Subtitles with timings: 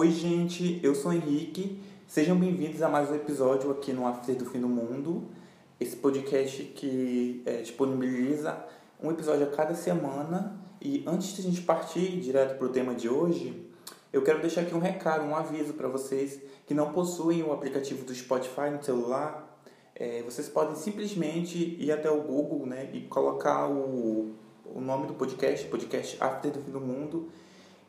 [0.00, 1.76] Oi, gente, eu sou o Henrique.
[2.06, 5.26] Sejam bem-vindos a mais um episódio aqui no After do Fim do Mundo.
[5.80, 8.64] Esse podcast que é, disponibiliza
[9.02, 10.56] um episódio a cada semana.
[10.80, 13.68] E antes de a gente partir direto para o tema de hoje,
[14.12, 18.04] eu quero deixar aqui um recado, um aviso para vocês que não possuem o aplicativo
[18.04, 19.60] do Spotify no celular.
[19.96, 24.32] É, vocês podem simplesmente ir até o Google né, e colocar o,
[24.64, 27.28] o nome do podcast, podcast After do Fim do Mundo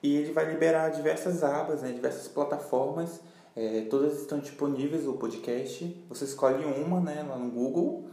[0.01, 3.21] e ele vai liberar diversas abas, né, diversas plataformas,
[3.55, 6.05] é, todas estão disponíveis o podcast.
[6.07, 8.05] Você escolhe uma, né, lá no Google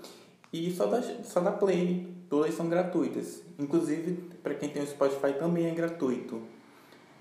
[0.53, 2.15] e só dá, só dá play.
[2.29, 3.43] Todas são gratuitas.
[3.59, 6.43] Inclusive para quem tem o Spotify também é gratuito.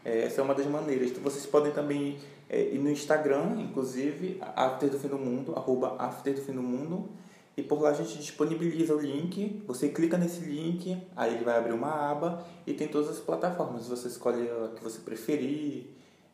[0.03, 1.11] É, essa é uma das maneiras.
[1.11, 2.17] Então, vocês podem também
[2.49, 6.63] é, ir no Instagram, inclusive, After do Fim do Mundo, arroba After do Fim do
[6.63, 7.09] Mundo
[7.57, 11.57] e por lá a gente disponibiliza o link, você clica nesse link, aí ele vai
[11.57, 15.85] abrir uma aba e tem todas as plataformas, você escolhe a que você preferir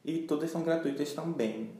[0.04, 1.72] e todas são gratuitas também.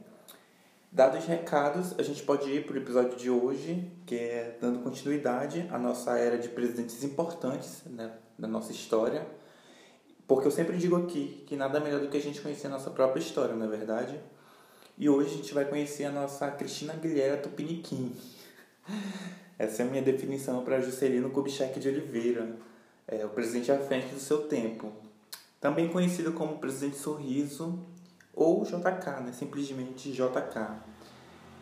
[0.94, 4.80] Dados os recados, a gente pode ir para o episódio de hoje, que é dando
[4.80, 9.26] continuidade à nossa era de presidentes importantes né, da nossa história.
[10.28, 12.90] Porque eu sempre digo aqui que nada melhor do que a gente conhecer a nossa
[12.90, 14.20] própria história, não é verdade?
[14.98, 18.14] E hoje a gente vai conhecer a nossa Cristina Guilherme Tupiniquim.
[19.58, 22.56] Essa é a minha definição para Juscelino Kubitschek de Oliveira,
[23.06, 24.92] é, o presidente à frente do seu tempo.
[25.60, 27.78] Também conhecido como presidente Sorriso
[28.34, 29.32] ou JK, né?
[29.32, 30.80] simplesmente JK.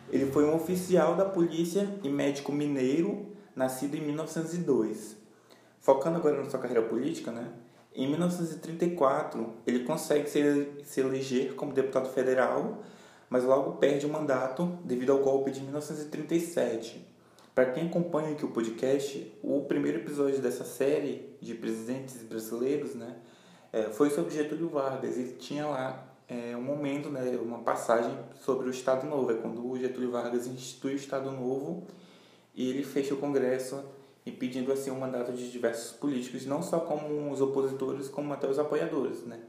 [0.09, 5.15] Ele foi um oficial da polícia e médico mineiro, nascido em 1902.
[5.79, 7.49] Focando agora na sua carreira política, né?
[7.93, 12.81] em 1934 ele consegue se, eleger como deputado federal,
[13.29, 17.10] mas logo perde o mandato devido ao golpe de 1937
[17.53, 23.17] para quem acompanha aqui o podcast, o primeiro episódio dessa série de presidentes brasileiros, né,
[23.73, 25.17] é, foi sobre Getúlio Vargas.
[25.17, 29.31] Ele tinha lá é, um momento, né, uma passagem sobre o Estado Novo.
[29.31, 31.85] É quando o Getúlio Vargas institui o Estado Novo
[32.55, 33.83] e ele fecha o Congresso
[34.25, 38.59] impedindo assim o mandato de diversos políticos, não só como os opositores, como até os
[38.59, 39.39] apoiadores, né.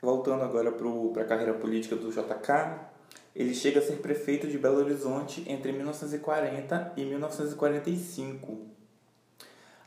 [0.00, 2.97] Voltando agora para a carreira política do JK,
[3.38, 8.58] ele chega a ser prefeito de Belo Horizonte entre 1940 e 1945.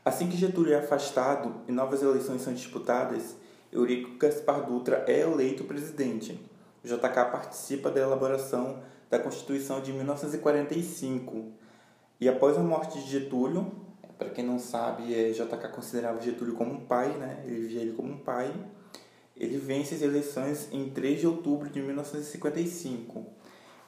[0.02, 3.36] Assim que Getúlio é afastado e novas eleições são disputadas,
[3.70, 6.40] Eurico Gaspar Dutra é eleito presidente.
[6.82, 8.80] O JK participa da elaboração
[9.10, 11.52] da Constituição de 1945.
[12.18, 13.70] E após a morte de Getúlio,
[14.18, 17.44] para quem não sabe, é, JK considerava Getúlio como um pai, né?
[17.44, 18.50] ele via ele como um pai.
[19.36, 23.41] Ele vence as eleições em 3 de outubro de 1955.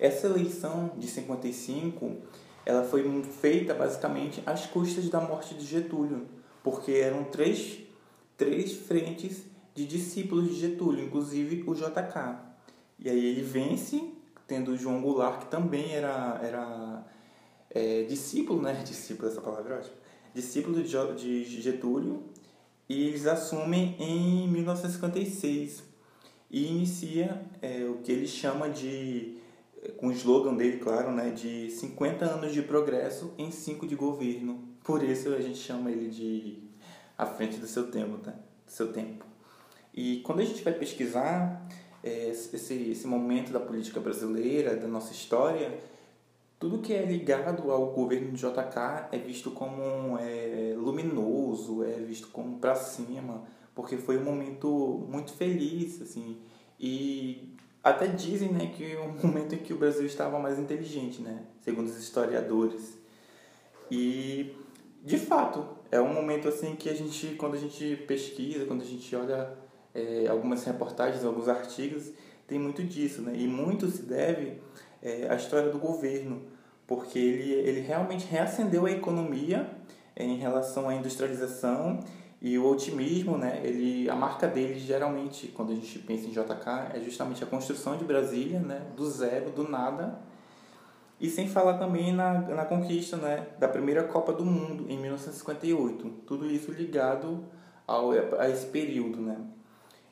[0.04, 2.18] Essa eleição de 55,
[2.66, 6.26] ela foi feita basicamente às custas da morte de Getúlio,
[6.62, 7.78] porque eram três,
[8.36, 9.44] três frentes
[9.74, 12.36] de discípulos de Getúlio, inclusive o JK.
[12.98, 14.12] E aí ele vence,
[14.46, 17.06] tendo João Goulart, que também era, era
[17.70, 18.74] é, discípulo, né?
[18.84, 19.96] Discípulo, essa palavra é ótima.
[20.34, 22.24] Discípulo de, de Getúlio,
[22.86, 25.82] e eles assumem em 1956
[26.50, 29.42] e inicia é, o que ele chama de
[29.96, 34.62] com o slogan dele, claro, né, de 50 anos de progresso em 5 de governo.
[34.82, 36.62] Por isso a gente chama ele de
[37.16, 38.32] à frente do seu tempo, tá?
[38.32, 39.24] Do seu tempo.
[39.92, 41.66] E quando a gente vai pesquisar
[42.02, 45.78] é, esse, esse momento da política brasileira, da nossa história,
[46.58, 52.28] tudo que é ligado ao governo de JK é visto como é, luminoso, é visto
[52.28, 53.44] como para cima,
[53.74, 56.38] porque foi um momento muito feliz, assim,
[56.78, 57.53] e
[57.84, 61.86] até dizem né, que o momento em que o Brasil estava mais inteligente, né, segundo
[61.86, 62.96] os historiadores.
[63.90, 64.56] E,
[65.04, 68.86] de fato, é um momento assim que a gente, quando a gente pesquisa, quando a
[68.86, 69.52] gente olha
[69.94, 72.10] é, algumas reportagens, alguns artigos,
[72.46, 73.20] tem muito disso.
[73.20, 73.34] Né?
[73.36, 74.60] E muito se deve
[75.02, 76.42] é, à história do governo,
[76.86, 79.70] porque ele, ele realmente reacendeu a economia
[80.16, 82.00] é, em relação à industrialização
[82.40, 86.94] e o otimismo, né, ele, a marca dele geralmente, quando a gente pensa em JK,
[86.94, 90.20] é justamente a construção de Brasília, né, do zero, do nada.
[91.20, 96.08] E sem falar também na, na conquista né, da primeira Copa do Mundo, em 1958.
[96.26, 97.44] Tudo isso ligado
[97.86, 99.22] ao, a esse período.
[99.22, 99.38] Né?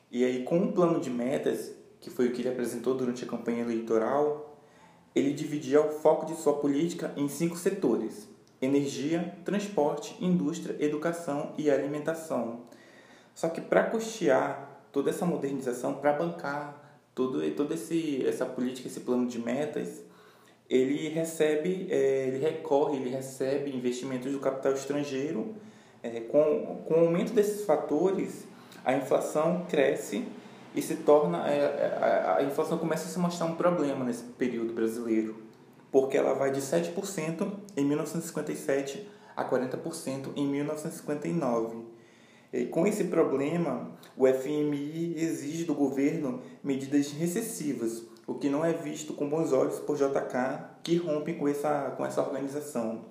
[0.09, 3.27] E aí, com um plano de metas, que foi o que ele apresentou durante a
[3.27, 4.57] campanha eleitoral,
[5.13, 8.32] ele dividia o foco de sua política em cinco setores
[8.63, 12.61] energia, transporte, indústria, educação e alimentação.
[13.33, 18.99] Só que para custear toda essa modernização, para bancar todo, toda esse, essa política, esse
[19.01, 20.01] plano de metas,
[20.69, 25.55] ele recebe, é, ele recorre, ele recebe investimentos do capital estrangeiro.
[26.01, 28.45] É, com, com o aumento desses fatores,
[28.83, 30.25] a inflação cresce
[30.75, 34.73] e se torna é, é, a inflação começa a se mostrar um problema nesse período
[34.73, 35.42] brasileiro,
[35.93, 41.85] porque ela vai de 7% em 1957 a 40% em 1959.
[42.51, 48.73] E com esse problema, o FMI exige do governo medidas recessivas, o que não é
[48.73, 53.05] visto com bons olhos por JK, que rompe com essa, com essa organização.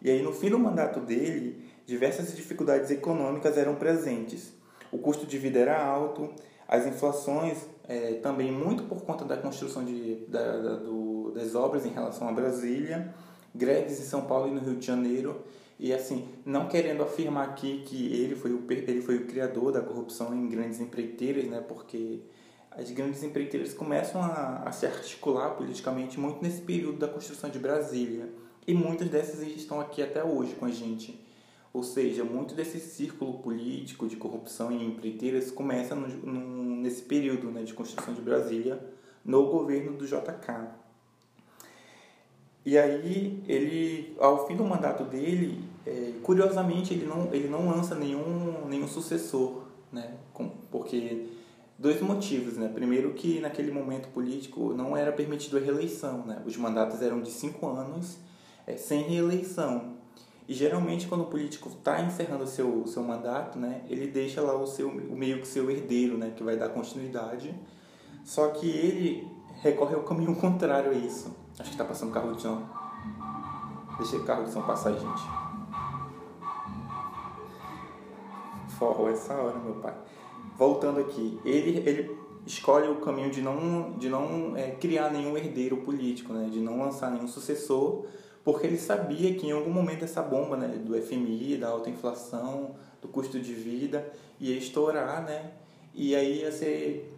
[0.00, 4.54] E aí, no fim do mandato dele, diversas dificuldades econômicas eram presentes.
[4.90, 6.30] O custo de vida era alto,
[6.66, 7.58] as inflações,
[7.90, 12.28] é, também muito por conta da construção de, da, da, do, das obras em relação
[12.28, 13.12] a Brasília,
[13.52, 15.42] greves em São Paulo e no Rio de Janeiro,
[15.76, 19.80] e assim, não querendo afirmar aqui que ele foi o, ele foi o criador da
[19.80, 22.20] corrupção em grandes empreiteiras, né, porque
[22.70, 27.58] as grandes empreiteiras começam a, a se articular politicamente muito nesse período da construção de
[27.58, 28.28] Brasília.
[28.68, 31.20] E muitas dessas estão aqui até hoje com a gente.
[31.72, 37.50] Ou seja, muito desse círculo político de corrupção em empreiteiras começa no, no, nesse período
[37.50, 38.80] né, de construção de Brasília
[39.24, 40.80] no governo do JK.
[42.64, 47.94] E aí, ele, ao fim do mandato dele, é, curiosamente, ele não, ele não lança
[47.94, 50.14] nenhum, nenhum sucessor, né?
[50.34, 51.26] Com, porque
[51.78, 52.68] dois motivos, né?
[52.68, 56.42] Primeiro que naquele momento político não era permitido a reeleição, né?
[56.44, 58.18] Os mandatos eram de cinco anos,
[58.66, 59.96] é, sem reeleição.
[60.48, 64.54] E geralmente quando o político está encerrando o seu, seu mandato, né, ele deixa lá
[64.54, 67.54] o seu o meio que seu herdeiro, né, que vai dar continuidade.
[68.24, 69.28] Só que ele
[69.62, 71.34] recorre ao caminho contrário a isso.
[71.58, 72.62] Acho que está passando o carro de som.
[73.98, 75.22] Deixa o carro de som passar, gente.
[78.78, 79.94] Forró essa hora, meu pai.
[80.56, 85.78] Voltando aqui, ele, ele escolhe o caminho de não, de não é, criar nenhum herdeiro
[85.78, 88.06] político, né, de não lançar nenhum sucessor
[88.44, 92.74] porque ele sabia que em algum momento essa bomba né, do FMI, da alta inflação,
[93.00, 95.50] do custo de vida, ia estourar, né?
[95.94, 97.12] E aí ia ser,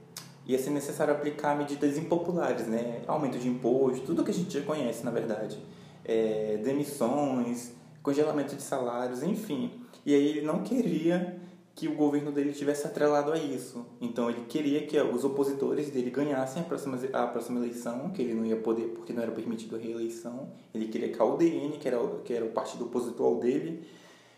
[0.47, 3.03] ia ser necessário aplicar medidas impopulares, né?
[3.07, 5.59] Aumento de imposto, tudo que a gente já conhece, na verdade.
[6.05, 7.73] É, demissões,
[8.03, 9.71] congelamento de salários, enfim.
[10.05, 11.41] E aí ele não queria
[11.75, 13.87] que o governo dele tivesse atrelado a isso.
[14.01, 18.35] Então ele queria que os opositores dele ganhassem a próxima, a próxima eleição, que ele
[18.35, 20.51] não ia poder porque não era permitido a reeleição.
[20.75, 23.87] Ele queria que a UDN, que era, que era o partido opositor ao dele,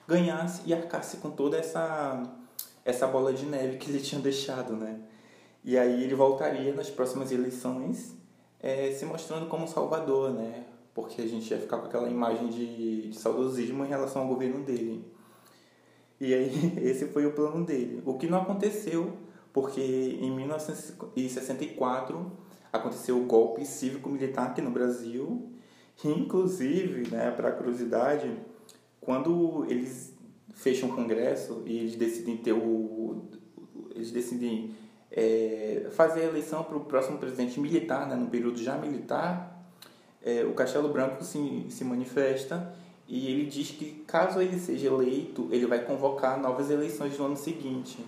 [0.07, 2.23] ganhasse e arcasse com toda essa,
[2.85, 5.01] essa bola de neve que ele tinha deixado, né?
[5.65, 8.15] E aí ele voltaria nas próximas eleições
[8.61, 10.65] é, se mostrando como salvador, né?
[10.95, 14.65] Porque a gente ia ficar com aquela imagem de, de saudosismo em relação ao governo
[14.65, 15.05] dele.
[16.25, 18.03] E aí esse foi o plano dele.
[18.05, 19.13] O que não aconteceu,
[19.53, 22.33] porque em 1964
[22.73, 25.51] aconteceu o golpe cívico-militar aqui no Brasil.
[26.03, 28.35] E, inclusive, né, para curiosidade,
[29.01, 30.15] quando eles
[30.55, 33.29] fecham o Congresso e eles decidem ter o.
[33.95, 34.75] Eles decidem
[35.11, 39.55] é, fazer a eleição para o próximo presidente militar, né, no período já militar,
[40.21, 42.75] é, o Castelo Branco se, se manifesta
[43.09, 47.37] e ele diz que caso ele seja eleito, ele vai convocar novas eleições no ano
[47.37, 47.99] seguinte.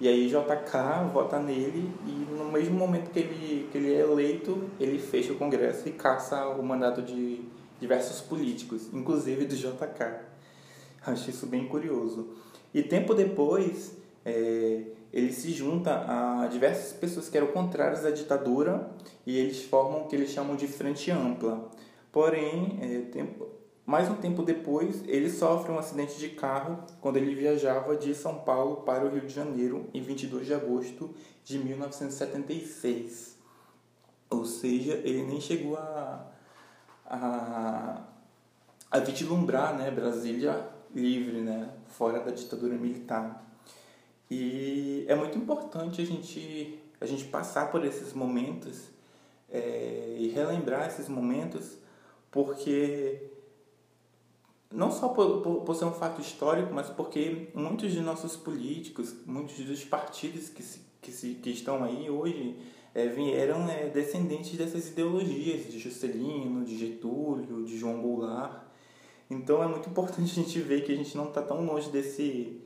[0.00, 4.68] E aí JK vota nele e no mesmo momento que ele, que ele é eleito,
[4.78, 7.42] ele fecha o Congresso e caça o mandato de
[7.80, 10.34] diversos políticos, inclusive do JK.
[11.06, 12.28] Acho isso bem curioso.
[12.72, 18.90] E tempo depois, é, ele se junta a diversas pessoas que eram contrárias à ditadura
[19.26, 21.70] e eles formam o que eles chamam de Frente Ampla.
[22.10, 23.46] Porém, é, tempo,
[23.86, 28.38] mais um tempo depois, ele sofre um acidente de carro quando ele viajava de São
[28.38, 31.14] Paulo para o Rio de Janeiro em 22 de agosto
[31.44, 33.36] de 1976.
[34.30, 36.26] Ou seja, ele nem chegou a,
[37.04, 38.02] a,
[38.90, 43.44] a vislumbrar né, Brasília livre, né, fora da ditadura militar.
[44.30, 48.88] E é muito importante a gente, a gente passar por esses momentos
[49.50, 51.76] é, e relembrar esses momentos,
[52.30, 53.33] porque
[54.74, 59.14] não só por, por, por, ser um fato histórico, mas porque muitos de nossos políticos,
[59.24, 62.56] muitos dos partidos que, se, que, se, que estão aí hoje
[62.92, 68.62] é, vieram é, descendentes dessas ideologias de Juscelino, de Getúlio, de João Goulart.
[69.30, 72.60] Então é muito importante a gente ver que a gente não está tão longe desse,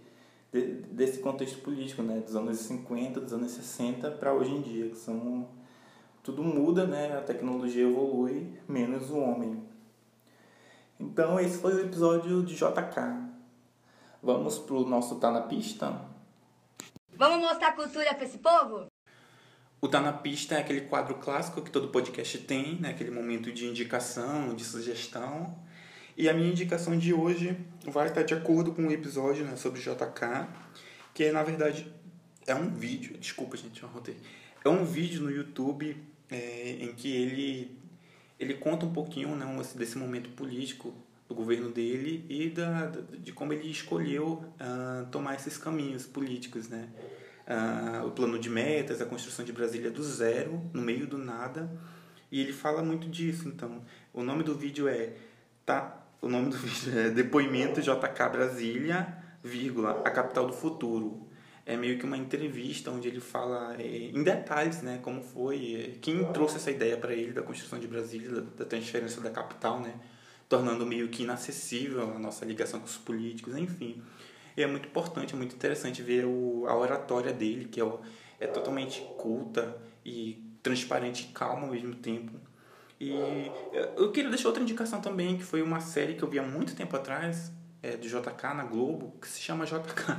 [0.51, 0.61] de,
[0.91, 2.21] desse contexto político, né?
[2.21, 5.47] dos anos 50, dos anos 60 para hoje em dia, que são
[6.23, 7.17] tudo muda, né?
[7.17, 9.63] A tecnologia evolui, menos o homem.
[10.99, 13.29] Então esse foi o episódio de JK.
[14.23, 16.01] Vamos pro nosso Tá na Pista?
[17.15, 18.87] Vamos mostrar cultura pra esse povo?
[19.81, 22.91] O Tá na Pista é aquele quadro clássico que todo podcast tem, né?
[22.91, 25.57] aquele momento de indicação, de sugestão.
[26.17, 29.81] E a minha indicação de hoje vai estar de acordo com o episódio né, sobre
[29.81, 30.49] JK,
[31.15, 31.93] que é, na verdade
[32.45, 34.17] é um vídeo, desculpa gente, eu arrotei.
[34.65, 35.97] É um vídeo no YouTube
[36.29, 37.78] é, em que ele,
[38.39, 40.95] ele conta um pouquinho né, desse momento político
[41.29, 42.87] do governo dele e da,
[43.19, 46.89] de como ele escolheu uh, tomar esses caminhos políticos, né?
[47.47, 51.71] Uh, o plano de metas, a construção de Brasília do zero, no meio do nada,
[52.31, 53.49] e ele fala muito disso.
[53.49, 55.15] Então, o nome do vídeo é
[55.65, 61.28] tá, o nome do vídeo é Depoimento JK Brasília, vírgula, a capital do futuro.
[61.71, 65.99] É meio que uma entrevista onde ele fala é, em detalhes, né, como foi, é,
[66.01, 69.79] quem trouxe essa ideia para ele da construção de Brasília, da, da transferência da capital,
[69.79, 69.93] né?
[70.49, 74.03] tornando meio que inacessível a nossa ligação com os políticos, enfim.
[74.57, 77.85] E é muito importante, é muito interessante ver o, a oratória dele, que é,
[78.41, 82.33] é totalmente culta e transparente e calma ao mesmo tempo.
[82.99, 83.13] E
[83.95, 86.75] eu queria deixar outra indicação também, que foi uma série que eu vi há muito
[86.75, 90.17] tempo atrás, é, do JK na Globo, que se chama JK.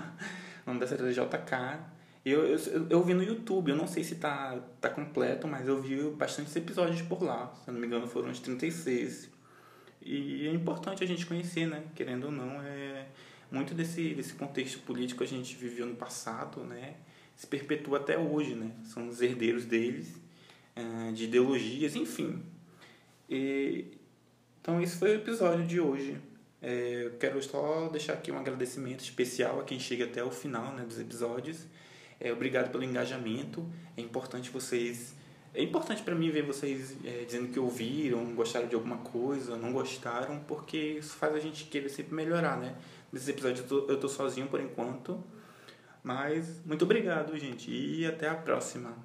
[0.70, 1.80] O nome da série é JK.
[2.24, 5.82] Eu, eu, eu vi no YouTube, eu não sei se tá, tá completo, mas eu
[5.82, 7.52] vi bastantes episódios por lá.
[7.64, 9.30] Se eu não me engano, foram uns 36.
[10.02, 11.84] E é importante a gente conhecer, né?
[11.96, 13.08] Querendo ou não, é
[13.52, 16.96] muito desse, desse contexto político que a gente viveu no passado, né?
[17.36, 18.72] Se perpetua até hoje, né?
[18.84, 20.16] São os herdeiros deles,
[20.76, 22.44] é, de ideologias, enfim.
[23.30, 23.86] E,
[24.62, 26.18] então, esse foi o episódio de hoje.
[26.62, 30.84] É, quero só deixar aqui um agradecimento especial a quem chega até o final né,
[30.84, 31.66] dos episódios.
[32.20, 33.66] É, obrigado pelo engajamento.
[33.96, 35.18] É importante vocês
[35.54, 39.74] é importante para mim ver vocês é, dizendo que ouviram, gostaram de alguma coisa, não
[39.74, 42.75] gostaram, porque isso faz a gente querer sempre melhorar, né?
[43.12, 45.22] Nesses episódios eu tô, eu tô sozinho por enquanto.
[46.04, 48.96] Mas muito obrigado, gente, e até a próxima.